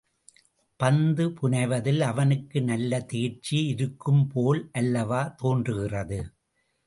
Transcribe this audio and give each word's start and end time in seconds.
பந்து 0.79 1.25
புனைவதில் 1.31 2.01
அவனுக்கு 2.01 2.59
நல்ல 2.61 3.01
தேர்ச்சி 3.05 3.57
இருக்கும்போல் 3.67 4.61
அல்லவா 4.73 5.21
தோன்றுகிறது! 5.37 6.19